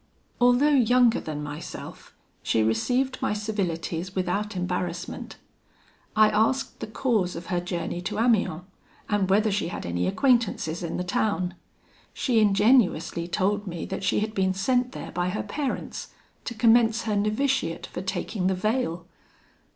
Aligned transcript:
"Although 0.39 0.69
younger 0.79 1.19
than 1.19 1.43
myself, 1.43 2.15
she 2.41 2.63
received 2.63 3.19
my 3.21 3.33
civilities 3.33 4.15
without 4.15 4.55
embarrassment. 4.55 5.37
I 6.15 6.29
asked 6.31 6.79
the 6.79 6.87
cause 6.87 7.35
of 7.35 7.45
her 7.53 7.59
journey 7.59 8.01
to 8.01 8.17
Amiens, 8.17 8.63
and 9.09 9.29
whether 9.29 9.51
she 9.51 9.67
had 9.67 9.85
any 9.85 10.07
acquaintances 10.07 10.81
in 10.81 10.97
the 10.97 11.03
town. 11.03 11.53
She 12.15 12.39
ingenuously 12.39 13.27
told 13.27 13.67
me 13.67 13.85
that 13.85 14.03
she 14.03 14.21
had 14.21 14.33
been 14.33 14.55
sent 14.55 14.93
there 14.93 15.11
by 15.11 15.29
her 15.29 15.43
parents, 15.43 16.07
to 16.45 16.55
commence 16.55 17.03
her 17.03 17.15
novitiate 17.15 17.85
for 17.85 18.01
taking 18.01 18.47
the 18.47 18.55
veil. 18.55 19.05